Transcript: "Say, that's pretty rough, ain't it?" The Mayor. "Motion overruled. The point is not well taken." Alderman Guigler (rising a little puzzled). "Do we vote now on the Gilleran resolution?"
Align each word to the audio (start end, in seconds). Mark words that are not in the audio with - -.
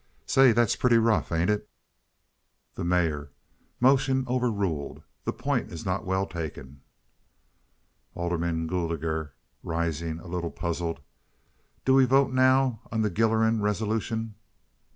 "Say, 0.25 0.51
that's 0.51 0.75
pretty 0.75 0.97
rough, 0.97 1.31
ain't 1.31 1.51
it?" 1.51 1.69
The 2.73 2.83
Mayor. 2.83 3.29
"Motion 3.79 4.25
overruled. 4.27 5.03
The 5.25 5.31
point 5.31 5.71
is 5.71 5.85
not 5.85 6.07
well 6.07 6.25
taken." 6.25 6.81
Alderman 8.15 8.65
Guigler 8.65 9.35
(rising 9.61 10.17
a 10.19 10.25
little 10.27 10.49
puzzled). 10.49 11.01
"Do 11.85 11.93
we 11.93 12.05
vote 12.05 12.33
now 12.33 12.81
on 12.91 13.03
the 13.03 13.11
Gilleran 13.11 13.61
resolution?" 13.61 14.33